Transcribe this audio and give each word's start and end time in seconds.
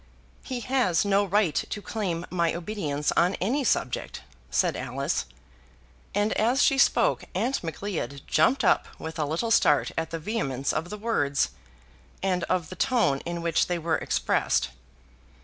"He 0.41 0.61
has 0.61 1.05
no 1.05 1.23
right 1.25 1.53
to 1.53 1.79
claim 1.79 2.25
my 2.31 2.55
obedience 2.55 3.11
on 3.11 3.35
any 3.35 3.63
subject," 3.63 4.21
said 4.49 4.75
Alice; 4.75 5.25
and 6.15 6.33
as 6.33 6.63
she 6.63 6.79
spoke 6.79 7.25
Aunt 7.35 7.63
Macleod 7.63 8.23
jumped 8.25 8.63
up 8.63 8.87
with 8.97 9.19
a 9.19 9.25
little 9.25 9.51
start 9.51 9.91
at 9.95 10.09
the 10.09 10.17
vehemence 10.17 10.73
of 10.73 10.89
the 10.89 10.97
words, 10.97 11.49
and 12.23 12.43
of 12.45 12.69
the 12.71 12.75
tone 12.75 13.19
in 13.27 13.43
which 13.43 13.67
they 13.67 13.77
were 13.77 13.97
expressed. 13.99 14.69